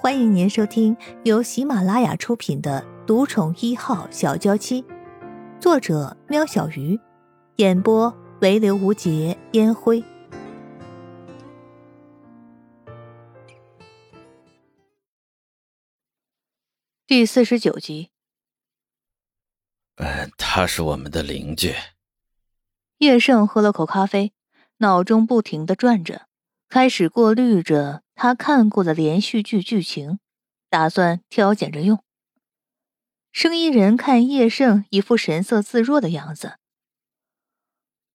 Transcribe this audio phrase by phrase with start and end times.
[0.00, 4.80] 欢迎您收听由喜马拉雅出品的《独宠一号小娇妻》，
[5.60, 6.96] 作者：喵小鱼，
[7.56, 10.04] 演播：唯刘无节烟灰。
[17.04, 18.10] 第四十九集。
[19.96, 21.74] 嗯，他是我们的邻居。
[22.98, 24.32] 叶盛喝了口咖啡，
[24.76, 26.27] 脑中不停的转着，
[26.68, 28.02] 开始过滤着。
[28.20, 30.18] 他看过的连续剧剧情，
[30.68, 32.02] 打算挑拣着用。
[33.30, 36.58] 生意人看叶盛一副神色自若的样子。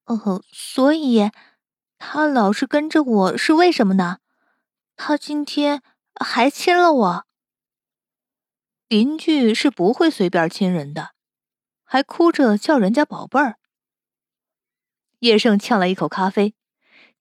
[0.04, 1.32] 哦，所以
[1.98, 4.18] 他老是跟着我是为什么呢？
[4.98, 5.82] 他今天
[6.20, 7.26] 还亲了我。
[8.90, 11.14] 邻居是不会随便亲人的，
[11.86, 13.58] 还哭着叫人家宝贝儿。
[15.20, 16.54] 叶盛呛了一口咖啡，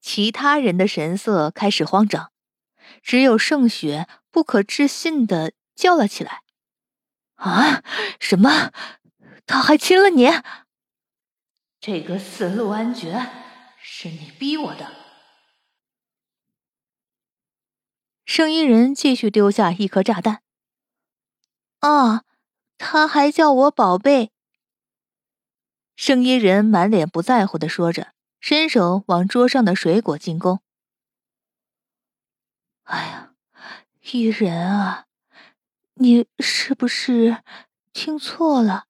[0.03, 2.33] 其他人的神色开始慌张。
[3.01, 6.41] 只有盛雪不可置信的叫了起来
[7.35, 7.81] ：“啊，
[8.19, 8.73] 什么？
[9.45, 10.27] 他还亲了你？
[11.79, 13.29] 这个死陆安爵，
[13.81, 14.91] 是你逼我的！”
[18.25, 20.43] 圣衣人继续丢下一颗炸弹。
[21.79, 22.25] 啊，
[22.77, 24.31] 他还叫我宝贝。
[25.95, 28.13] 圣衣人满脸不在乎的说着，
[28.45, 30.59] 伸手往桌上的水果进攻。
[32.83, 33.35] 哎呀，
[34.11, 35.05] 伊人啊，
[35.93, 37.37] 你是不是
[37.93, 38.83] 听错了？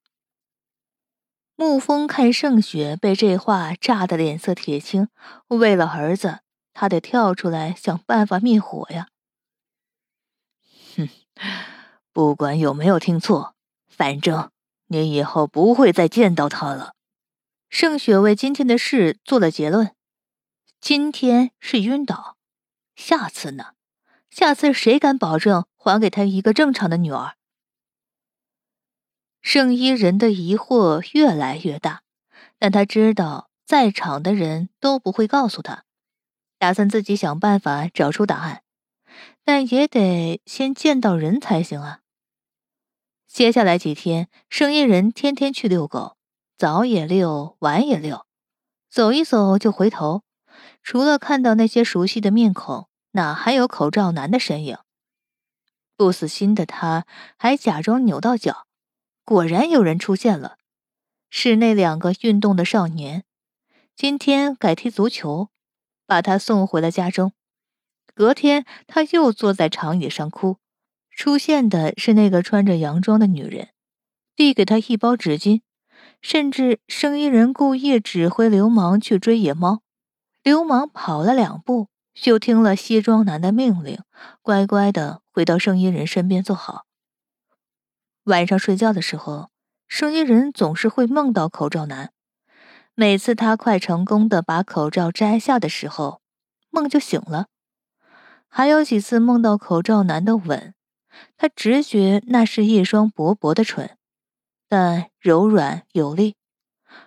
[1.56, 5.06] 沐风看盛雪被这话炸得脸色铁青，
[5.46, 6.40] 为了儿子，
[6.72, 9.06] 他得跳出来想办法灭火呀。
[10.96, 11.08] 哼，
[12.12, 13.54] 不管有没有听错，
[13.86, 14.50] 反正
[14.88, 16.93] 你以后不会再见到他了。
[17.74, 19.96] 盛雪为今天的事做了结论：
[20.80, 22.36] 今天是晕倒，
[22.94, 23.72] 下次呢？
[24.30, 27.34] 下次谁敢保证还给他一个正常的女儿？
[29.42, 32.04] 圣衣人的疑惑越来越大，
[32.60, 35.82] 但他知道在场的人都不会告诉他，
[36.60, 38.62] 打算自己想办法找出答案，
[39.42, 42.02] 但也得先见到人才行啊。
[43.26, 46.16] 接下来几天，圣衣人天天去遛狗，
[46.56, 48.26] 早也遛，晚也遛，
[48.88, 50.22] 走一走就回头，
[50.82, 52.88] 除了看到那些熟悉的面孔。
[53.16, 54.76] 哪还有口罩男的身影？
[55.96, 57.06] 不死心的他，
[57.36, 58.66] 还假装扭到脚，
[59.24, 60.56] 果然有人出现了，
[61.30, 63.22] 是那两个运动的少年。
[63.94, 65.50] 今天改踢足球，
[66.06, 67.32] 把他送回了家中。
[68.16, 70.58] 隔天，他又坐在长椅上哭。
[71.16, 73.68] 出现的是那个穿着洋装的女人，
[74.34, 75.62] 递给他一包纸巾，
[76.24, 79.82] 甚至生意人故意指挥流氓去追野猫，
[80.42, 81.88] 流氓跑了两步。
[82.14, 83.98] 就听了西装男的命令，
[84.40, 86.86] 乖乖的回到声音人身边坐好。
[88.22, 89.50] 晚上睡觉的时候，
[89.86, 92.12] 声音人总是会梦到口罩男。
[92.94, 96.22] 每次他快成功的把口罩摘下的时候，
[96.70, 97.48] 梦就醒了。
[98.48, 100.72] 还有几次梦到口罩男的吻，
[101.36, 103.98] 他直觉那是一双薄薄的唇，
[104.76, 106.34] 但柔软有力，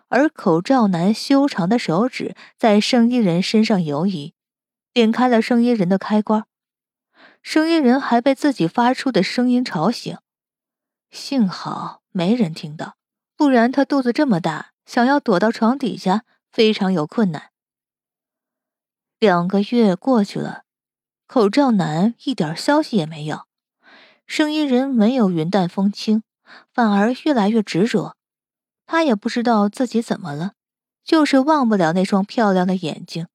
[0.08, 4.34] 而口罩男修长的手指在圣衣人身上游移。
[4.94, 6.46] 点开了声音人的开关，
[7.42, 10.18] 声音人还被自己发出的声音吵醒，
[11.12, 12.96] 幸好没人听到，
[13.36, 17.52] 不然他肚子这么大，想要躲到床底下非常有困难。
[19.20, 20.64] 两个月过去了，
[21.28, 23.42] 口罩男一点消息也没有，
[24.26, 26.24] 声音人没有云淡风轻，
[26.74, 28.16] 反而越来越执着。
[28.86, 30.54] 他也不知道自己怎么了，
[31.04, 33.28] 就是忘不了那双漂亮的眼睛。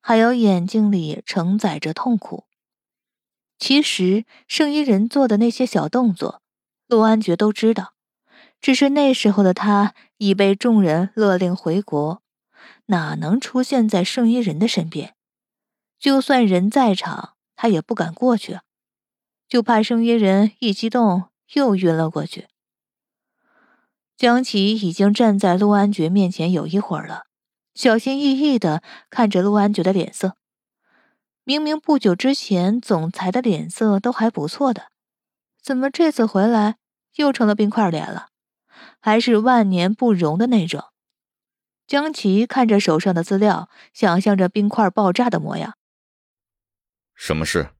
[0.00, 2.44] 还有眼睛里承载着痛苦。
[3.56, 6.42] 其实圣衣人做的那些小动作，
[6.88, 7.94] 陆安觉都知道，
[8.60, 12.20] 只是那时候的他已被众人勒令回国，
[12.86, 15.14] 哪能出现在圣衣人的身边？
[15.98, 18.58] 就算人在场，他也不敢过去，
[19.48, 22.48] 就怕圣衣人一激动又晕了过去。
[24.20, 27.24] 江琪已经站在陆安觉面前有一会儿了。
[27.72, 30.36] 小心翼翼的看着陆安觉的脸色，
[31.42, 34.90] 明明不久之前总裁的脸色都还不错的，
[35.62, 36.76] 怎么这次回来
[37.14, 38.28] 又成了冰块脸了？
[39.00, 40.84] 还是万年不融的那种？
[41.86, 45.78] 江琪看着手上的资料，想象着冰块爆炸的模样。
[47.14, 47.70] 什么事？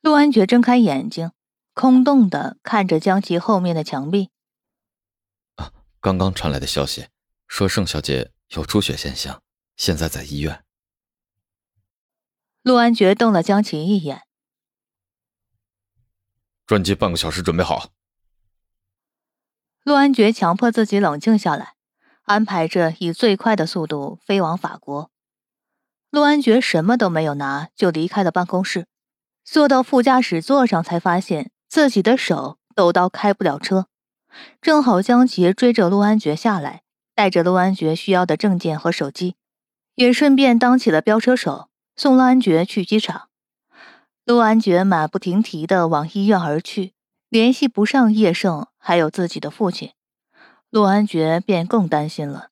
[0.00, 1.32] 陆安觉睁开眼睛，
[1.80, 4.30] 空洞的看着江琪后面的墙壁。
[5.54, 5.70] 啊，
[6.00, 7.06] 刚刚传来的消息。
[7.46, 9.40] 说盛小姐有出血现象，
[9.76, 10.64] 现在在医院。
[12.62, 14.22] 陆安觉瞪了江琪一眼，
[16.66, 17.92] 专机半个小时准备好。
[19.84, 21.74] 陆安觉强迫自己冷静下来，
[22.24, 25.12] 安排着以最快的速度飞往法国。
[26.10, 28.88] 陆安觉什么都没有拿，就离开了办公室，
[29.44, 33.86] 坐到副驾驶座上，才发现自己的手抖到开不了车。
[34.60, 36.82] 正好江杰追着陆安觉下来，
[37.14, 39.36] 带着陆安觉需要的证件和手机，
[39.94, 43.28] 也顺便当起了飙车手，送陆安觉去机场。
[44.24, 46.92] 陆安觉马不停蹄的往医院而去，
[47.28, 49.92] 联系不上叶盛，还有自己的父亲，
[50.70, 52.50] 陆安觉便更担心了。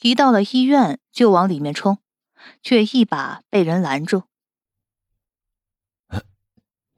[0.00, 1.98] 一到了医院，就往里面冲，
[2.62, 4.24] 却一把被人拦住。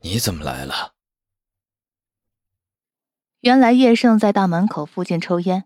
[0.00, 0.94] 你怎么来了？
[3.40, 5.64] 原来叶盛在大门口附近抽烟，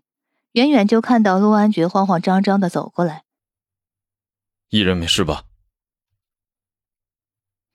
[0.53, 3.25] 远远就看到陆安觉慌慌张张的走过来。
[4.69, 5.43] 艺人没事吧？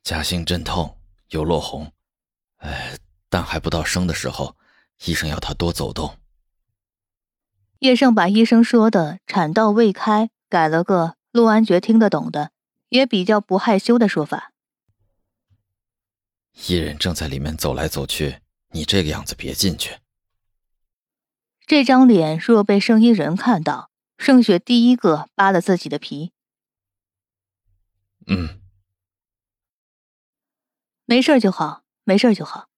[0.02, 0.99] 夹心阵痛，
[1.29, 1.93] 有落红，
[2.56, 2.99] 哎，
[3.29, 4.56] 但还不到生的时候，
[5.05, 6.17] 医生要他多走动。
[7.81, 12.53] 叶盛把医生说的“产道未开”改了个陆安觉听得懂的，
[12.88, 14.53] 也比较不害羞的说法。
[16.67, 18.41] 艺人正在里面走来走去，
[18.72, 19.99] 你这个样子别进去。
[21.67, 26.32] 这张脸若被圣衣人看到，盛雪第一个扒了自己的皮。
[28.26, 28.61] 嗯。
[31.05, 32.69] 没事就好，没事就好。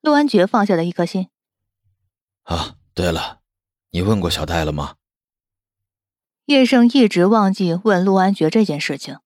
[0.00, 1.28] 陆安觉放下了一颗心。
[2.42, 3.40] 啊，对了，
[3.90, 4.96] 你问过小戴了吗？
[6.44, 9.18] 叶盛一直忘记问陆安觉这件事情。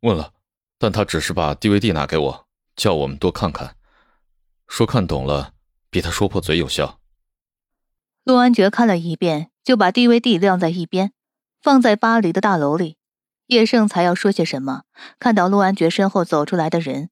[0.00, 0.32] 问了，
[0.78, 3.76] 但他只是把 DVD 拿给我，叫我们多看看，
[4.68, 5.54] 说看懂了
[5.90, 7.00] 比他说破嘴有效。
[8.22, 11.12] 陆安觉看了一遍，就把 DVD 晾在一边，
[11.60, 12.96] 放在巴黎的大楼里。
[13.46, 14.82] 叶盛才要说些什么，
[15.18, 17.08] 看到陆安觉身后走出来的人。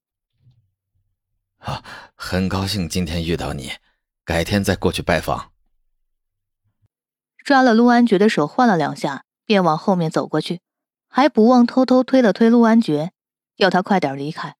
[1.57, 1.83] 啊，
[2.13, 3.71] 很高兴今天遇到你，
[4.23, 5.51] 改天再过去拜访。
[7.43, 10.61] 抓了陆安觉的手，晃了两下，便往后面走过去，
[11.09, 13.13] 还不忘偷偷推了推陆安觉，
[13.55, 14.55] 要他快点离开。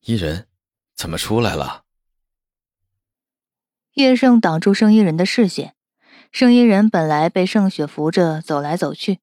[0.00, 0.48] 伊人，
[0.94, 1.82] 怎么出来了？
[3.94, 5.74] 叶盛挡住圣衣人的视线，
[6.32, 9.20] 圣衣人本来被盛雪扶着走来走去。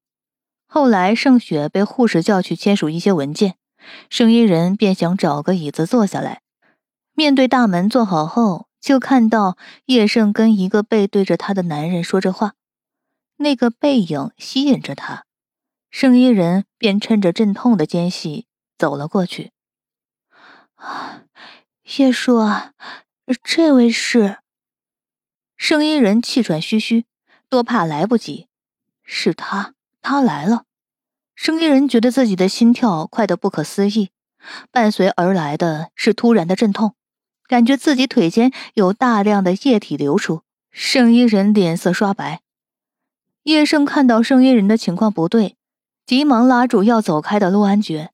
[0.66, 3.56] 后来，盛雪被护士叫去签署一些文件，
[4.10, 6.42] 圣衣人便想找个椅子坐下来，
[7.14, 9.58] 面对大门坐好后，就看到
[9.88, 12.54] 叶盛跟一个背对着他的男人说着话，
[13.38, 15.26] 那个背影吸引着他，
[15.90, 18.46] 圣衣人便趁着阵痛的间隙
[18.78, 19.52] 走了过去。
[21.98, 22.72] 叶叔啊，
[23.44, 24.38] 这位是？
[25.58, 27.06] 圣衣人气喘吁吁，
[27.50, 28.48] 多怕来不及，
[29.04, 29.74] 是他。
[30.02, 30.64] 他来了，
[31.36, 34.10] 生意人觉得自己的心跳快得不可思议，
[34.72, 36.96] 伴随而来的是突然的阵痛，
[37.46, 40.44] 感觉自己腿间有大量的液体流出。
[40.72, 42.42] 圣衣人脸色刷白。
[43.44, 45.58] 叶盛看到圣衣人的情况不对，
[46.06, 48.12] 急忙拉住要走开的陆安觉：“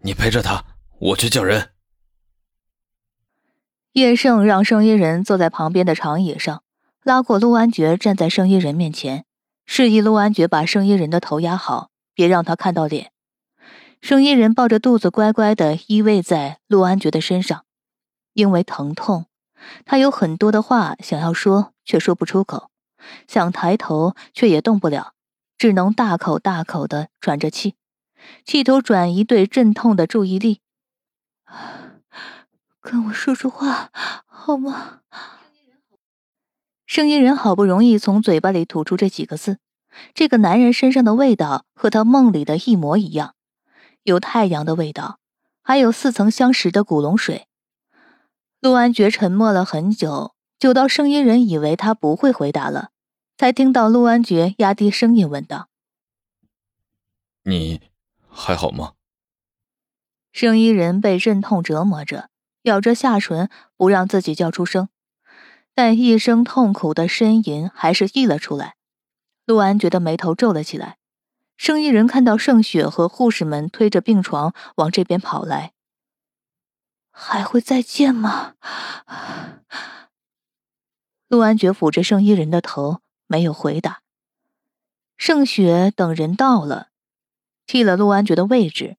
[0.00, 0.64] 你陪着他，
[1.02, 1.70] 我去叫人。”
[3.92, 6.62] 叶盛让圣衣人坐在旁边的长椅上。
[7.02, 9.24] 拉过陆安觉，站在圣衣人面前，
[9.66, 13.10] 示意陆安觉把圣衣人的头压好，别让他看到脸。
[14.00, 17.64] 圣衣人抱着肚子，乖乖的依偎在陆安觉的身上。
[18.34, 19.26] 因为疼痛，
[19.84, 22.70] 他有很多的话想要说，却说不出口；
[23.26, 25.14] 想抬头，却也动不了，
[25.58, 27.74] 只能大口大口的喘着气，
[28.44, 30.60] 企图转移对阵痛的注意力。
[32.80, 33.90] 跟我说说话，
[34.26, 35.00] 好吗？
[36.84, 39.58] 声音人好不容易从嘴巴里吐出这几个字，
[40.12, 43.34] 这个男人身上的味道和他梦里的一模一样，
[44.02, 45.18] 有太阳的味道，
[45.62, 47.46] 还有似曾相识的古龙水。
[48.60, 52.90] 陆安觉沉默了很久，久到声音人以为他不会回答了，
[53.36, 55.68] 才听到陆安觉压低声音问道
[57.44, 57.80] ：“你
[58.28, 58.92] 还好吗？”
[60.32, 62.30] 声音人被阵痛折磨着，
[62.62, 64.88] 咬着下唇，不让自己叫出声。
[65.74, 68.74] 但一声痛苦的呻吟还是溢了出来，
[69.46, 70.96] 陆安觉得眉头皱了起来。
[71.56, 75.72] 生意人看到盛雪和护士们推着病床往这边跑来，
[77.10, 78.54] 还会再见吗？
[81.28, 84.00] 陆安觉抚着圣衣人的头，没有回答。
[85.16, 86.88] 盛雪等人到了，
[87.66, 88.96] 替了陆安觉的位置。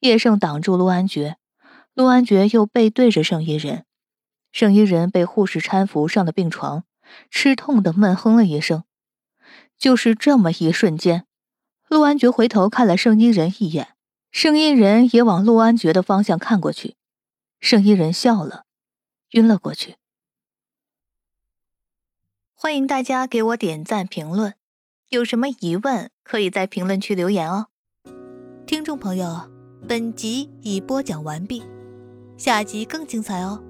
[0.00, 1.36] 叶盛挡住陆安觉，
[1.94, 3.84] 陆安觉又背对着圣衣人。
[4.50, 6.84] 圣衣人被护士搀扶上了病床，
[7.30, 8.84] 吃痛的闷哼了一声。
[9.76, 11.26] 就是这么一瞬间，
[11.88, 13.94] 陆安觉回头看了圣衣人一眼，
[14.30, 16.96] 圣衣人也往陆安觉的方向看过去，
[17.60, 18.64] 圣衣人笑了，
[19.32, 19.96] 晕了过去。
[22.54, 24.54] 欢迎大家给我点赞评论，
[25.10, 27.68] 有什么疑问可以在评论区留言哦。
[28.66, 29.48] 听众朋友，
[29.86, 31.62] 本集已播讲完毕，
[32.36, 33.62] 下集更精彩哦。